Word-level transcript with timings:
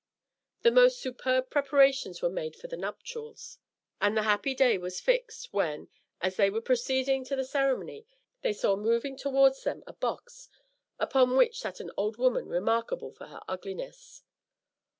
The 0.63 0.71
most 0.71 0.99
superb 0.99 1.51
preparations 1.51 2.23
were 2.23 2.29
made 2.31 2.55
for 2.55 2.65
the 2.67 2.75
nuptials, 2.75 3.59
and 4.01 4.17
the 4.17 4.23
happy 4.23 4.55
day 4.55 4.79
was 4.79 4.99
fixed 4.99 5.53
when, 5.53 5.89
as 6.19 6.37
they 6.37 6.49
were 6.49 6.59
proceeding 6.59 7.23
to 7.25 7.35
the 7.35 7.45
ceremony, 7.45 8.07
they 8.41 8.51
saw 8.53 8.75
moving 8.75 9.15
towards 9.15 9.63
them 9.63 9.83
a 9.85 9.93
box, 9.93 10.49
upon 10.97 11.37
which 11.37 11.59
sat 11.59 11.79
an 11.79 11.91
old 11.97 12.17
woman 12.17 12.47
remarkable 12.47 13.11
for 13.11 13.27
her 13.27 13.41
ugliness. 13.47 14.23